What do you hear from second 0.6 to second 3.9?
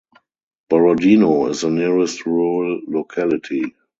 Borodino is the nearest rural locality.